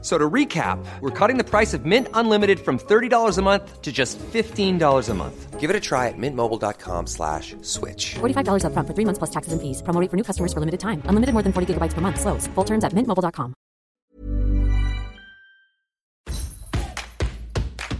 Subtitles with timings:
[0.00, 3.90] So to recap, we're cutting the price of Mint Unlimited from $30 a month to
[3.90, 5.58] just $15 a month.
[5.58, 8.14] Give it a try at mintmobile.com slash switch.
[8.20, 9.82] $45 upfront for three months plus taxes and fees.
[9.82, 11.02] Promo rate for new customers for limited time.
[11.10, 12.20] Unlimited more than 40 gigabytes per month.
[12.20, 12.46] Slows.
[12.54, 13.54] Full terms at mintmobile.com.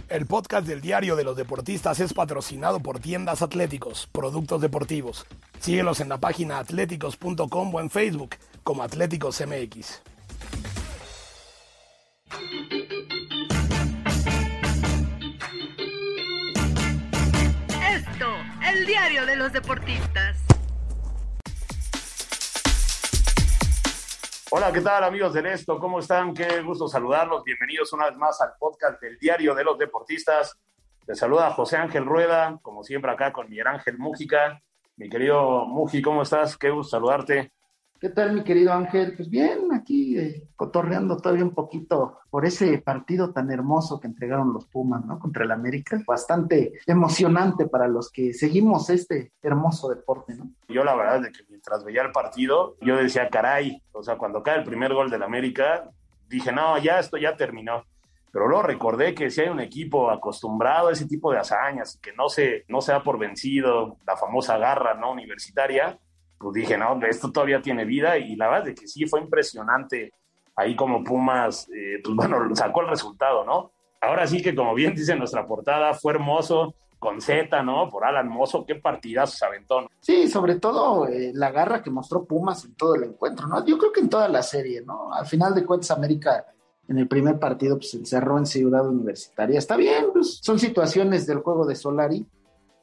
[0.09, 5.27] El podcast del Diario de los Deportistas es patrocinado por Tiendas Atléticos, productos deportivos.
[5.59, 8.31] Síguelos en la página atléticos.com o en Facebook
[8.63, 10.01] como Atléticos MX.
[19.09, 20.37] Diario de los deportistas.
[24.51, 25.79] Hola, ¿qué tal amigos del Esto?
[25.79, 26.31] ¿Cómo están?
[26.33, 27.43] Qué gusto saludarlos.
[27.43, 30.59] Bienvenidos una vez más al podcast del Diario de los Deportistas.
[31.07, 34.61] Les saluda José Ángel Rueda, como siempre acá con Miguel Ángel Mújica.
[34.95, 36.55] Mi querido Muji, ¿cómo estás?
[36.55, 37.51] Qué gusto saludarte.
[37.99, 39.13] ¿Qué tal, mi querido Ángel?
[39.17, 44.53] Pues bien, aquí eh, cotorreando todavía un poquito por ese partido tan hermoso que entregaron
[44.53, 45.19] los Pumas, ¿no?
[45.19, 46.01] Contra el América.
[46.07, 50.49] Bastante emocionante para los que seguimos este hermoso deporte, ¿no?
[50.69, 54.43] Yo la verdad es que mientras veía el partido, yo decía, caray, o sea, cuando
[54.43, 55.89] cae el primer gol del América,
[56.29, 57.83] dije, no, ya esto ya terminó.
[58.31, 62.13] Pero luego recordé que si hay un equipo acostumbrado a ese tipo de hazañas que
[62.13, 65.99] no se, no se da por vencido, la famosa garra no universitaria,
[66.39, 70.13] pues dije, no, esto todavía tiene vida y la verdad es que sí fue impresionante
[70.55, 73.71] ahí como Pumas, eh, pues bueno, sacó el resultado, ¿no?
[74.01, 77.89] Ahora sí que como bien dice nuestra portada, fue hermoso, con Z, ¿no?
[77.89, 79.89] Por Alan Mozo, qué partidazo se aventó.
[80.01, 83.65] Sí, sobre todo eh, la garra que mostró Pumas en todo el encuentro, ¿no?
[83.65, 85.13] Yo creo que en toda la serie, ¿no?
[85.13, 86.45] Al final de cuentas, América
[86.89, 89.57] en el primer partido pues, se encerró en Ciudad Universitaria.
[89.57, 92.25] Está bien, pues, son situaciones del juego de Solari,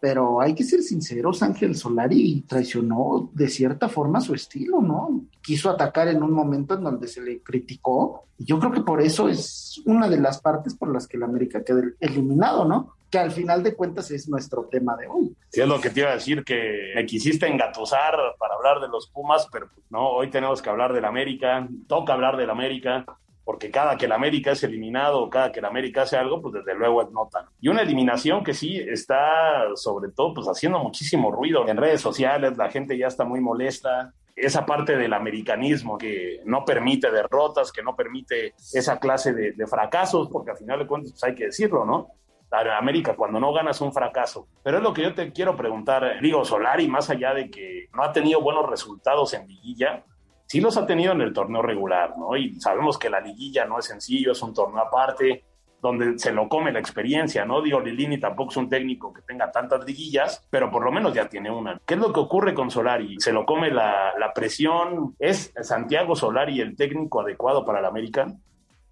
[0.00, 5.24] pero hay que ser sinceros, Ángel Solari traicionó de cierta forma su estilo, ¿no?
[5.42, 9.00] Quiso atacar en un momento en donde se le criticó, y yo creo que por
[9.00, 12.94] eso es una de las partes por las que el América queda eliminado, ¿no?
[13.10, 15.34] Que al final de cuentas es nuestro tema de hoy.
[15.50, 18.88] Sí, es lo que te iba a decir, que me quisiste engatusar para hablar de
[18.88, 23.06] los Pumas, pero pues, no, hoy tenemos que hablar del América, toca hablar del América,
[23.46, 26.74] porque cada que el América es eliminado, cada que el América hace algo, pues desde
[26.74, 27.46] luego es nota.
[27.60, 32.56] Y una eliminación que sí está, sobre todo, pues haciendo muchísimo ruido en redes sociales,
[32.56, 34.12] la gente ya está muy molesta.
[34.34, 39.66] Esa parte del americanismo que no permite derrotas, que no permite esa clase de, de
[39.68, 42.08] fracasos, porque al final de cuentas pues hay que decirlo, ¿no?
[42.50, 44.48] América cuando no ganas un fracaso.
[44.64, 48.02] Pero es lo que yo te quiero preguntar, digo, Solari, más allá de que no
[48.02, 50.04] ha tenido buenos resultados en liguilla,
[50.46, 52.36] sí los ha tenido en el torneo regular, ¿no?
[52.36, 55.44] Y sabemos que la liguilla no es sencillo, es un torneo aparte,
[55.82, 57.62] donde se lo come la experiencia, ¿no?
[57.62, 61.28] Digo, Lilini tampoco es un técnico que tenga tantas liguillas, pero por lo menos ya
[61.28, 61.80] tiene una.
[61.84, 63.16] ¿Qué es lo que ocurre con Solari?
[63.18, 65.14] ¿Se lo come la, presión?
[65.18, 68.26] ¿Es Santiago Solari el técnico adecuado para el América?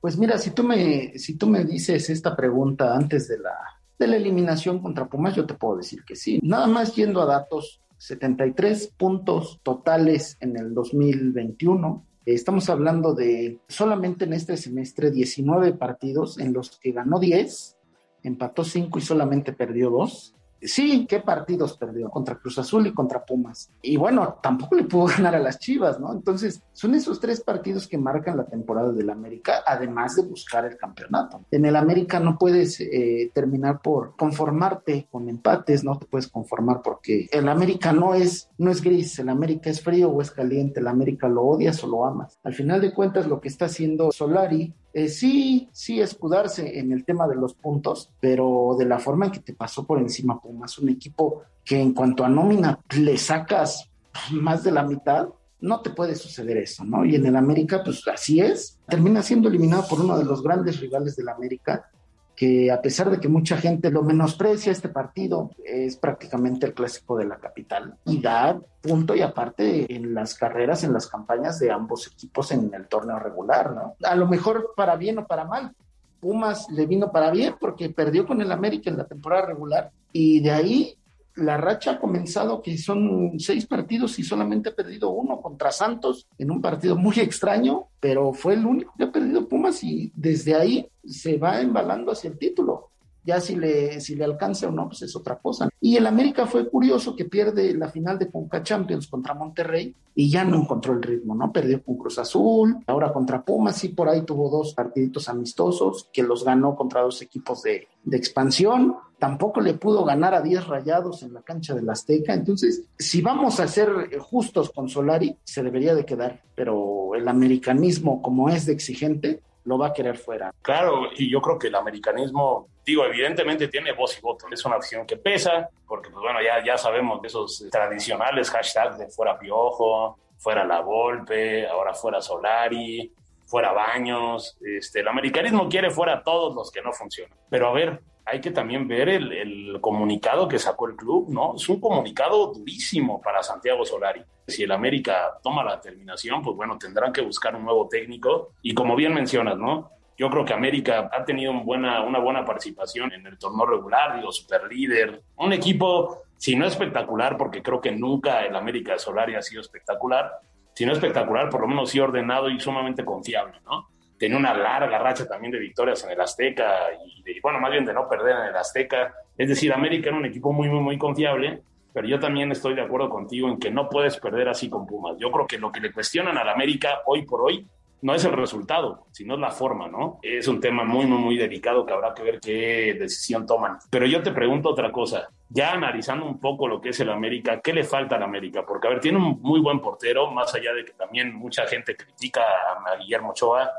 [0.00, 3.56] Pues mira, si tú me, si tú me dices esta pregunta antes de la,
[3.98, 6.40] de la eliminación contra Pumas, yo te puedo decir que sí.
[6.42, 12.04] Nada más yendo a datos, 73 puntos totales en el 2021.
[12.26, 17.78] Estamos hablando de solamente en este semestre 19 partidos en los que ganó 10,
[18.22, 20.34] empató 5 y solamente perdió 2.
[20.64, 22.08] Sí, ¿qué partidos perdió?
[22.10, 23.70] Contra Cruz Azul y contra Pumas.
[23.82, 26.12] Y bueno, tampoco le pudo ganar a las Chivas, ¿no?
[26.12, 30.76] Entonces, son esos tres partidos que marcan la temporada del América, además de buscar el
[30.76, 31.44] campeonato.
[31.50, 36.82] En el América no puedes eh, terminar por conformarte con empates, no te puedes conformar
[36.82, 40.80] porque el América no es, no es gris, el América es frío o es caliente,
[40.80, 42.38] el América lo odias o lo amas.
[42.42, 47.04] Al final de cuentas, lo que está haciendo Solari eh, sí, sí escudarse en el
[47.04, 50.78] tema de los puntos, pero de la forma en que te pasó por encima Pumas,
[50.78, 53.90] un equipo que en cuanto a nómina le sacas
[54.30, 57.04] más de la mitad, no te puede suceder eso, ¿no?
[57.04, 60.78] Y en el América, pues así es, termina siendo eliminado por uno de los grandes
[60.78, 61.90] rivales del América,
[62.36, 67.16] que a pesar de que mucha gente lo menosprecia este partido, es prácticamente el clásico
[67.16, 71.70] de la capital y da punto y aparte en las carreras, en las campañas de
[71.70, 73.96] ambos equipos en el torneo regular, ¿no?
[74.02, 75.74] A lo mejor para bien o para mal.
[76.20, 80.40] Pumas le vino para bien porque perdió con el América en la temporada regular y
[80.40, 80.98] de ahí
[81.36, 86.28] la racha ha comenzado que son seis partidos y solamente ha perdido uno contra Santos
[86.38, 90.54] en un partido muy extraño, pero fue el único que ha perdido Pumas y desde
[90.54, 92.90] ahí se va embalando hacia el título.
[93.24, 95.68] Ya si le, si le alcanza o no, pues es otra cosa.
[95.80, 100.30] Y el América fue curioso que pierde la final de Conca Champions contra Monterrey y
[100.30, 101.52] ya no encontró el ritmo, ¿no?
[101.52, 106.22] Perdió con Cruz Azul, ahora contra Pumas, sí, por ahí tuvo dos partiditos amistosos que
[106.22, 108.96] los ganó contra dos equipos de, de expansión.
[109.18, 112.34] Tampoco le pudo ganar a 10 rayados en la cancha del Azteca.
[112.34, 116.42] Entonces, si vamos a ser justos con Solari, se debería de quedar.
[116.54, 120.52] Pero el americanismo, como es de exigente, lo va a querer fuera.
[120.62, 124.46] Claro, y yo creo que el americanismo, digo, evidentemente tiene voz y voto.
[124.50, 128.98] Es una opción que pesa, porque, pues bueno, ya, ya sabemos de esos tradicionales hashtags
[128.98, 133.10] de fuera Piojo, fuera La Volpe, ahora fuera Solari,
[133.54, 134.58] fuera Baños.
[134.60, 137.38] Este, el americanismo quiere fuera todos los que no funcionan.
[137.48, 141.54] Pero a ver, hay que también ver el, el, comunicado que sacó el club, ¿no?
[141.54, 144.24] Es un comunicado durísimo para Santiago Solari.
[144.48, 148.54] Si el América toma la terminación, pues bueno, tendrán que buscar un nuevo técnico.
[148.60, 149.88] Y como bien mencionas, ¿no?
[150.18, 154.16] Yo creo que América ha tenido un buena, una buena participación en el torneo regular,
[154.16, 155.22] digo, super líder.
[155.36, 159.60] Un equipo, si no espectacular, porque creo que nunca el América de Solari ha sido
[159.60, 160.40] espectacular,
[160.74, 163.88] si no espectacular, por lo menos sí ordenado y sumamente confiable, ¿no?
[164.18, 167.84] tenía una larga racha también de victorias en el Azteca y, de, bueno, más bien
[167.84, 169.12] de no perder en el Azteca.
[169.36, 171.62] Es decir, América era un equipo muy, muy, muy confiable,
[171.92, 175.16] pero yo también estoy de acuerdo contigo en que no puedes perder así con Pumas.
[175.18, 177.66] Yo creo que lo que le cuestionan al América hoy por hoy
[178.04, 180.18] no es el resultado, sino la forma, ¿no?
[180.20, 183.78] Es un tema muy, muy, muy delicado que habrá que ver qué decisión toman.
[183.88, 187.62] Pero yo te pregunto otra cosa, ya analizando un poco lo que es el América,
[187.62, 188.62] ¿qué le falta al América?
[188.66, 191.96] Porque, a ver, tiene un muy buen portero, más allá de que también mucha gente
[191.96, 193.70] critica a Guillermo Ochoa,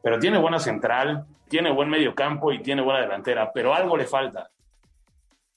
[0.00, 4.04] pero tiene buena central, tiene buen medio campo y tiene buena delantera, pero algo le
[4.04, 4.48] falta.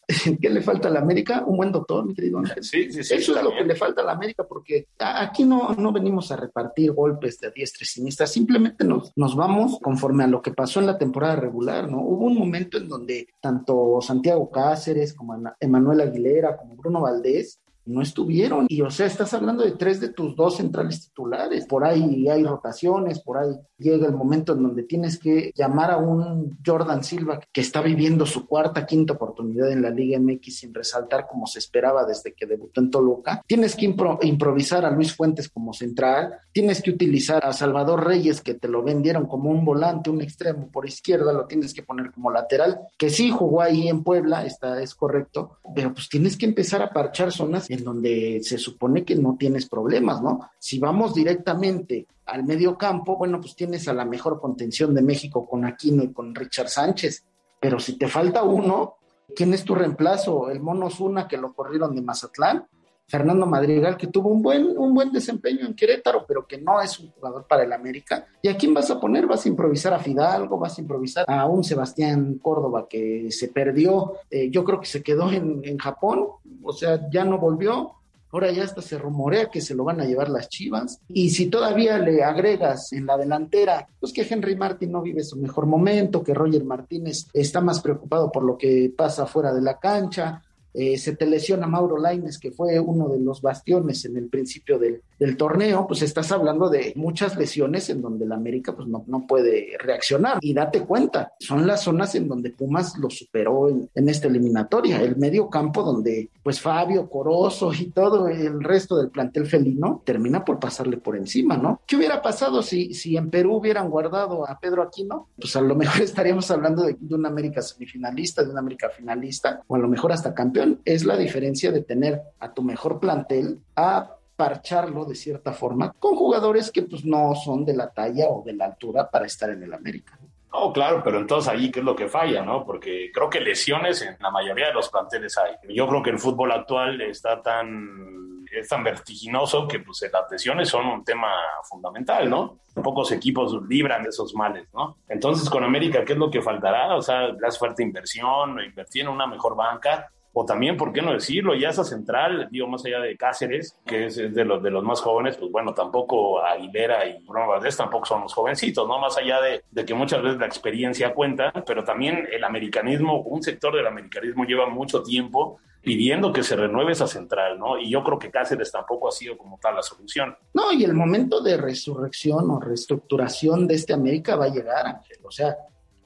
[0.41, 1.43] ¿Qué le falta a la América?
[1.45, 2.63] Un buen doctor, mi querido Ángel.
[2.63, 5.73] Sí, sí, sí, Eso es lo que le falta a la América, porque aquí no,
[5.75, 10.27] no venimos a repartir golpes de diestra y siniestra, simplemente nos, nos vamos conforme a
[10.27, 12.01] lo que pasó en la temporada regular, ¿no?
[12.01, 18.01] Hubo un momento en donde tanto Santiago Cáceres como Emanuel Aguilera, como Bruno Valdés, no
[18.01, 18.65] estuvieron.
[18.69, 21.65] Y o sea, estás hablando de tres de tus dos centrales titulares.
[21.65, 25.97] Por ahí hay rotaciones, por ahí llega el momento en donde tienes que llamar a
[25.97, 30.73] un Jordan Silva que está viviendo su cuarta, quinta oportunidad en la Liga MX sin
[30.73, 33.41] resaltar como se esperaba desde que debutó en Toluca.
[33.45, 36.33] Tienes que impro improvisar a Luis Fuentes como central.
[36.51, 40.69] Tienes que utilizar a Salvador Reyes que te lo vendieron como un volante, un extremo
[40.71, 44.81] por izquierda, lo tienes que poner como lateral, que sí jugó ahí en Puebla, está,
[44.81, 49.15] es correcto, pero pues tienes que empezar a parchar zonas en donde se supone que
[49.15, 50.49] no tienes problemas, ¿no?
[50.59, 55.47] Si vamos directamente al medio campo, bueno, pues tienes a la mejor contención de México
[55.47, 57.23] con Aquino y con Richard Sánchez,
[57.59, 58.95] pero si te falta uno,
[59.35, 60.49] ¿quién es tu reemplazo?
[60.49, 62.65] El Mono Zuna que lo corrieron de Mazatlán,
[63.07, 66.99] Fernando Madrigal que tuvo un buen, un buen desempeño en Querétaro, pero que no es
[66.99, 68.25] un jugador para el América.
[68.41, 69.27] ¿Y a quién vas a poner?
[69.27, 70.57] ¿Vas a improvisar a Fidalgo?
[70.57, 74.15] ¿Vas a improvisar a un Sebastián Córdoba que se perdió?
[74.29, 76.27] Eh, yo creo que se quedó en, en Japón,
[76.63, 77.91] o sea, ya no volvió.
[78.31, 80.99] Ahora ya hasta se rumorea que se lo van a llevar las Chivas.
[81.07, 85.37] Y si todavía le agregas en la delantera, pues que Henry Martin no vive su
[85.37, 89.79] mejor momento, que Roger Martínez está más preocupado por lo que pasa fuera de la
[89.79, 90.41] cancha,
[90.77, 94.77] eh, se te lesiona Mauro Laines, que fue uno de los bastiones en el principio
[94.77, 95.01] del,
[95.37, 99.69] torneo, pues estás hablando de muchas lesiones en donde la América pues no, no, puede
[99.79, 100.37] reaccionar.
[100.41, 105.01] Y date cuenta, son las zonas en donde Pumas lo superó en, en, esta eliminatoria,
[105.01, 110.43] el medio campo donde pues Fabio, Corozo y todo el resto del plantel felino termina
[110.43, 111.81] por pasarle por encima, ¿no?
[111.87, 115.29] ¿Qué hubiera pasado si, si en Perú hubieran guardado a Pedro Aquino?
[115.39, 119.63] Pues a lo mejor estaríamos hablando de, de una América semifinalista, de una América finalista,
[119.65, 123.59] o a lo mejor hasta campeón es la diferencia de tener a tu mejor plantel
[123.75, 128.43] a parcharlo de cierta forma con jugadores que pues no son de la talla o
[128.43, 130.19] de la altura para estar en el América.
[130.51, 132.65] No, claro, pero entonces ahí qué es lo que falla, ¿no?
[132.65, 135.55] Porque creo que lesiones en la mayoría de los planteles hay.
[135.73, 138.25] Yo creo que el fútbol actual está tan
[138.59, 141.27] es tan vertiginoso que pues las lesiones son un tema
[141.63, 142.59] fundamental, ¿no?
[142.75, 144.97] Pocos equipos libran de esos males, ¿no?
[145.07, 146.95] Entonces con América, ¿qué es lo que faltará?
[146.95, 151.01] O sea, le hace falta inversión, invertir en una mejor banca, o también, ¿por qué
[151.01, 151.55] no decirlo?
[151.55, 154.99] Ya esa central, digo, más allá de Cáceres, que es, de, los, de los más
[154.99, 158.99] jóvenes, pues bueno, tampoco Aguilera y Bruno Valdés tampoco son los jovencitos, ¿no?
[158.99, 163.41] Más allá de, de, que muchas veces la experiencia cuenta, pero también el americanismo, un
[163.41, 167.79] sector del americanismo lleva mucho tiempo pidiendo que se renueve esa central, ¿no?
[167.79, 170.35] Y yo creo que Cáceres tampoco ha sido como tal la solución.
[170.53, 175.19] No, y el momento de resurrección o reestructuración de este América va a llegar, Ángel.
[175.23, 175.55] O sea,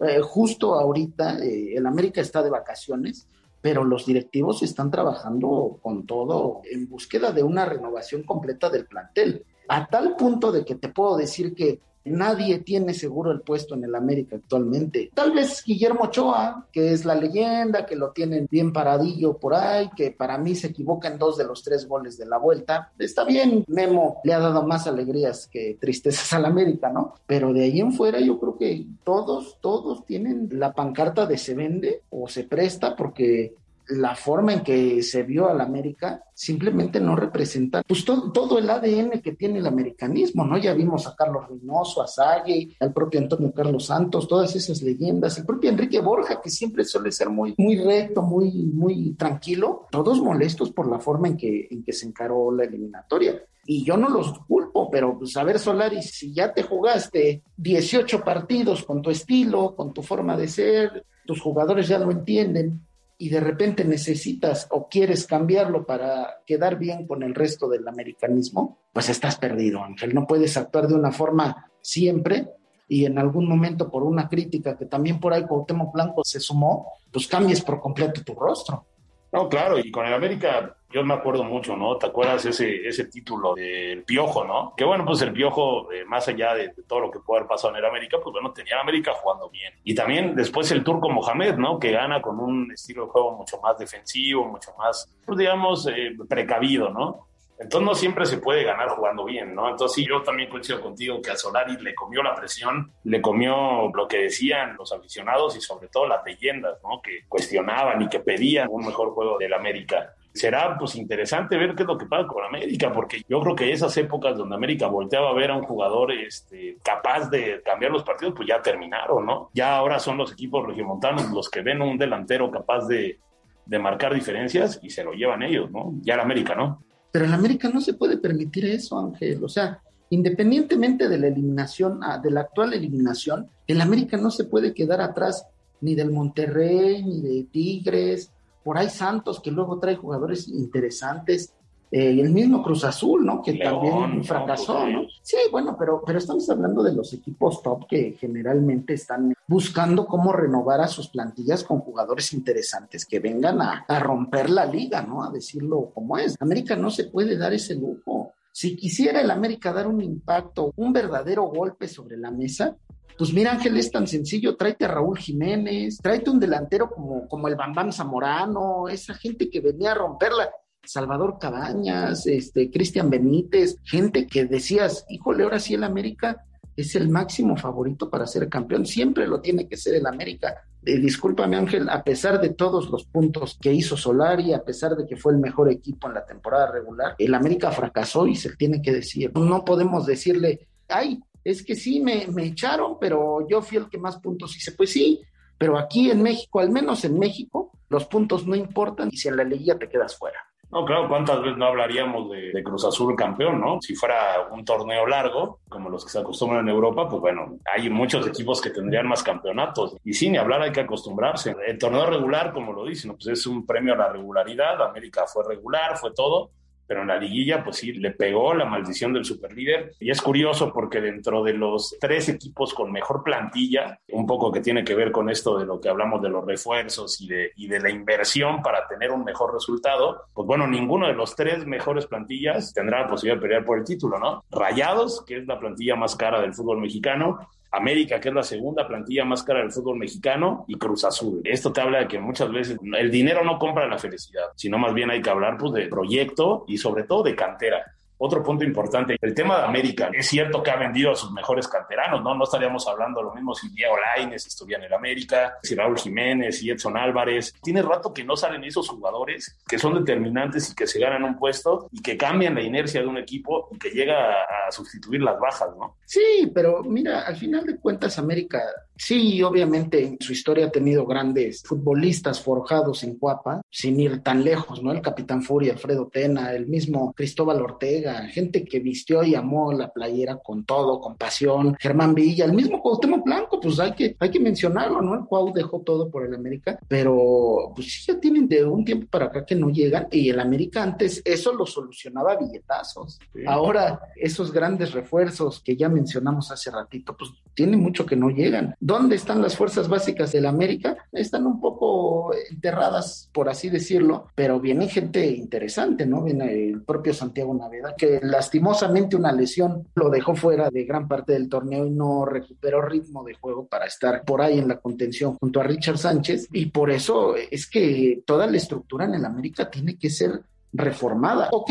[0.02, 3.28] eh, justo ahorita eh, el América está de vacaciones
[3.62, 9.46] pero los directivos están trabajando con todo en búsqueda de una renovación completa del plantel,
[9.68, 13.84] a tal punto de que te puedo decir que Nadie tiene seguro el puesto en
[13.84, 15.12] el América actualmente.
[15.14, 19.90] Tal vez Guillermo Ochoa, que es la leyenda, que lo tienen bien paradillo por ahí,
[19.96, 22.92] que para mí se equivoca en dos de los tres goles de la vuelta.
[22.98, 27.16] Está bien, Memo le ha dado más alegrías que tristezas al América, ¿no?
[27.26, 31.54] Pero de ahí en fuera yo creo que todos, todos tienen la pancarta de se
[31.54, 33.54] vende o se presta porque
[33.90, 39.22] la forma en que se vio al América simplemente no representa pues todo, el ADN
[39.22, 40.58] que tiene el americanismo, ¿no?
[40.58, 45.38] Ya vimos a Carlos Reynoso, a Sague, al propio Antonio Carlos Santos, todas esas leyendas,
[45.38, 50.22] el propio Enrique Borja, que siempre suele ser muy, muy recto, muy, muy tranquilo, todos
[50.22, 53.44] molestos por la forma en que, en que se encaró la eliminatoria.
[53.66, 58.24] Y yo no los culpo, pero pues a ver, Solari, si ya te jugaste 18
[58.24, 62.82] partidos con tu estilo, con tu forma de ser, tus jugadores ya lo entienden,
[63.22, 68.80] y de repente necesitas o quieres cambiarlo para quedar bien con el resto del americanismo,
[68.94, 70.16] pues estás perdido, Ángel.
[70.16, 72.48] No puedes actuar de una forma siempre
[72.88, 76.94] y en algún momento por una crítica que también por ahí Cuauhtémoc Blanco se sumó,
[77.12, 78.86] pues cambies por completo tu rostro.
[79.32, 81.98] No, claro, y con el América yo me acuerdo mucho, ¿no?
[81.98, 84.74] ¿Te acuerdas ese, ese título del Piojo, ¿no?
[84.76, 87.74] Que bueno, pues el Piojo, eh, más allá de, todo lo que puede haber pasado
[87.74, 89.74] en el América, pues bueno, tenía el América jugando bien.
[89.84, 91.78] Y también después el Turco Mohamed, ¿no?
[91.78, 96.16] Que gana con un estilo de juego mucho más defensivo, mucho más, pues digamos, eh,
[96.28, 97.28] precavido, ¿no?
[97.60, 99.70] Entonces no siempre se puede ganar jugando bien, ¿no?
[99.70, 103.92] Entonces sí, yo también coincido contigo que a Solari le comió la presión, le comió
[103.94, 107.02] lo que decían los aficionados y sobre todo las leyendas, ¿no?
[107.02, 110.14] Que cuestionaban y que pedían un mejor juego del América.
[110.34, 113.74] Será pues interesante ver qué es lo que pasa con América, porque yo creo que
[113.74, 118.04] esas épocas donde América volteaba a ver a un jugador este, capaz de cambiar los
[118.04, 119.50] partidos, pues ya terminaron, ¿no?
[119.54, 123.20] Ya ahora son los equipos regiomontanos los que ven un delantero capaz de,
[123.66, 125.92] de marcar diferencias y se lo llevan ellos, ¿no?
[126.02, 126.84] Ya el América, ¿no?
[127.12, 129.44] Pero en América no se puede permitir eso, Ángel.
[129.44, 134.46] O sea, independientemente de la eliminación, ah, de la actual eliminación, el América no se
[134.46, 135.46] puede quedar atrás
[135.82, 138.32] ni del Monterrey, ni de Tigres,
[138.64, 141.54] por ahí Santos, que luego trae jugadores interesantes,
[141.92, 143.42] eh, el mismo Cruz Azul, ¿no?
[143.42, 145.08] Que también fracasó, ¿no?
[145.22, 150.32] Sí, bueno, pero, pero estamos hablando de los equipos top que generalmente están buscando cómo
[150.32, 155.24] renovar a sus plantillas con jugadores interesantes que vengan a, a romper la liga, ¿no?
[155.24, 156.36] A decirlo como es.
[156.40, 158.34] América no se puede dar ese lujo.
[158.52, 162.78] Si quisiera el América dar un impacto, un verdadero golpe sobre la mesa,
[163.20, 167.50] pues mira, Ángel, es tan sencillo, tráete a Raúl Jiménez, tráete un delantero como, como
[167.50, 170.50] el Bambam Zamorano, esa gente que venía a romperla.
[170.84, 176.46] Salvador Cabañas, este, Cristian Benítez, gente que decías, híjole, ahora sí el América
[176.76, 180.64] es el máximo favorito para ser campeón, siempre lo tiene que ser el América.
[180.86, 185.06] Eh, discúlpame Ángel, a pesar de todos los puntos que hizo Solari, a pesar de
[185.06, 188.82] que fue el mejor equipo en la temporada regular, el América fracasó y se tiene
[188.82, 189.32] que decir.
[189.36, 193.98] No podemos decirle, ay, es que sí, me, me echaron, pero yo fui el que
[193.98, 194.72] más puntos hice.
[194.72, 195.22] Pues sí,
[195.58, 199.36] pero aquí en México, al menos en México, los puntos no importan y si en
[199.36, 200.40] la liguilla te quedas fuera.
[200.72, 203.82] No, claro, ¿cuántas veces no hablaríamos de, Cruz Azul campeón, no?
[203.82, 207.90] Si fuera un torneo largo, como los que se acostumbran en Europa, pues bueno, hay
[207.90, 209.96] muchos equipos que tendrían más campeonatos.
[210.04, 211.56] Y sin hablar hay que acostumbrarse.
[211.66, 214.80] El torneo regular, como lo dicen, pues es un premio a la regularidad.
[214.82, 216.52] América fue regular, fue todo
[216.90, 219.94] pero en la liguilla, pues sí, le pegó la maldición del superlíder.
[220.00, 224.60] Y es curioso porque dentro de los tres equipos con mejor plantilla, un poco que
[224.60, 227.68] tiene que ver con esto de lo que hablamos de los refuerzos y de, y
[227.68, 232.08] de la inversión para tener un mejor resultado, pues bueno, ninguno de los tres mejores
[232.08, 234.44] plantillas tendrá la posibilidad de pelear por el título, ¿no?
[234.50, 237.38] Rayados, que es la plantilla más cara del fútbol mexicano,
[237.72, 241.42] América, que es la segunda plantilla más cara del fútbol mexicano, y Cruz Azul.
[241.44, 244.94] Esto te habla de que muchas veces el dinero no compra la felicidad, sino más
[244.94, 247.96] bien hay que hablar pues, de proyecto y sobre todo de cantera.
[248.22, 250.10] Otro punto importante, el tema de América.
[250.14, 252.36] Es cierto que ha vendido a sus mejores canteranos, ¿no?
[252.36, 256.62] No estaríamos hablando lo mismo si Diego Laines estuviera en el América, si Raúl Jiménez
[256.62, 257.54] y Edson Álvarez.
[257.64, 261.38] Tiene rato que no salen esos jugadores que son determinantes y que se ganan un
[261.38, 265.40] puesto y que cambian la inercia de un equipo y que llega a sustituir las
[265.40, 265.96] bajas, ¿no?
[266.06, 268.62] Sí, pero mira, al final de cuentas América
[269.00, 274.44] Sí, obviamente en su historia ha tenido grandes futbolistas forjados en Cuapa, sin ir tan
[274.44, 274.92] lejos, ¿no?
[274.92, 279.94] El Capitán Furia, Alfredo Tena, el mismo Cristóbal Ortega, gente que vistió y amó la
[279.94, 284.30] playera con todo, con pasión, Germán Villa, el mismo Cuauhtémoc Blanco, pues hay que, hay
[284.30, 285.16] que mencionarlo, ¿no?
[285.16, 289.08] El Cuau dejó todo por el América, pero pues sí ya tienen de un tiempo
[289.10, 293.18] para acá que no llegan y el América antes eso lo solucionaba a billetazos.
[293.48, 298.76] Ahora esos grandes refuerzos que ya mencionamos hace ratito, pues tiene mucho que no llegan
[298.90, 300.98] ¿Dónde están las fuerzas básicas de la América?
[301.12, 306.24] Están un poco enterradas, por así decirlo, pero viene gente interesante, ¿no?
[306.24, 311.34] Viene el propio Santiago Naveda, que lastimosamente una lesión lo dejó fuera de gran parte
[311.34, 315.38] del torneo y no recuperó ritmo de juego para estar por ahí en la contención
[315.40, 316.48] junto a Richard Sánchez.
[316.52, 320.42] Y por eso es que toda la estructura en el América tiene que ser
[320.74, 321.50] reformada.
[321.52, 321.70] Ok,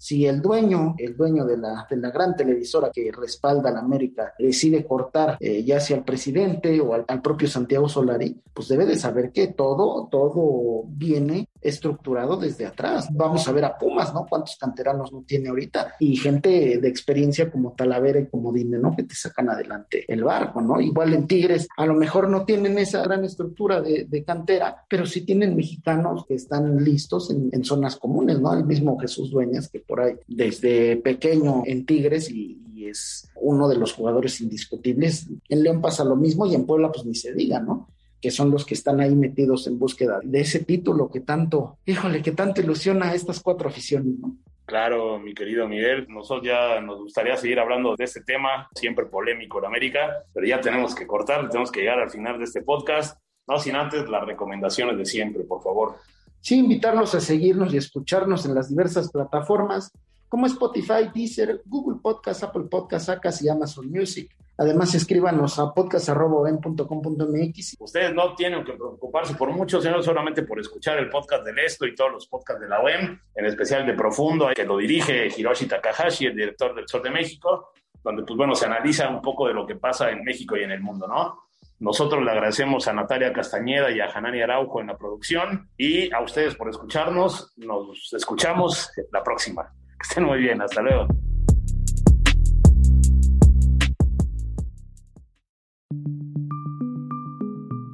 [0.00, 3.80] si el dueño, el dueño de la, de la gran televisora que respalda a la
[3.80, 8.68] América, decide cortar eh, ya sea al presidente o al, al, propio Santiago Solari, pues
[8.68, 13.08] debe de saber que todo, todo viene estructurado desde atrás.
[13.12, 14.26] Vamos a ver a Pumas, ¿no?
[14.28, 15.94] ¿Cuántos canteranos no tiene ahorita?
[16.00, 18.94] Y gente de experiencia como Talavera y como Dime, ¿no?
[18.94, 20.80] Que te sacan adelante el barco, ¿no?
[20.80, 25.06] Igual en Tigres, a lo mejor no tienen esa gran estructura de, de cantera, pero
[25.06, 28.52] sí tienen mexicanos que están listos en, en zonas comunes, ¿no?
[28.52, 33.68] El mismo Jesús Dueñas, que por ahí desde pequeño en Tigres y, y, es uno
[33.68, 35.26] de los jugadores indiscutibles.
[35.48, 37.88] En León pasa lo mismo y en Puebla pues ni se diga, ¿no?
[38.20, 42.22] Que son los que están ahí metidos en búsqueda de ese título que tanto, híjole,
[42.22, 44.36] que tanto ilusiona a estas cuatro aficiones, ¿no?
[44.66, 49.58] Claro, mi querido Miguel, nosotros ya nos gustaría seguir hablando de este tema, siempre polémico
[49.58, 53.18] en América, pero ya tenemos que cortar, tenemos que llegar al final de este podcast,
[53.48, 55.96] no sin antes las recomendaciones de siempre, por favor.
[56.40, 59.90] Sí, invitarlos a seguirnos y escucharnos en las diversas plataformas
[60.30, 64.30] como Spotify, Deezer, Google Podcast, Apple Podcast, Acas y Amazon Music.
[64.56, 67.76] Además, escríbanos a podcast.com.mx.
[67.80, 71.84] Ustedes no tienen que preocuparse por mucho, sino solamente por escuchar el podcast del Esto
[71.84, 75.66] y todos los podcasts de la OEM, en especial de Profundo, que lo dirige Hiroshi
[75.66, 77.72] Takahashi, el director del Sol de México,
[78.04, 80.70] donde, pues bueno, se analiza un poco de lo que pasa en México y en
[80.70, 81.40] el mundo, ¿no?
[81.80, 86.20] Nosotros le agradecemos a Natalia Castañeda y a Hanani Araujo en la producción y a
[86.20, 87.52] ustedes por escucharnos.
[87.56, 89.72] Nos escuchamos la próxima.
[90.00, 90.62] Que estén muy bien.
[90.62, 91.06] Hasta luego.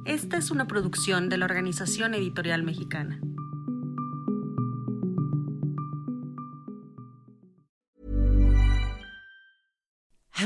[0.05, 3.19] Esta es una producción de la Organización Editorial Mexicana.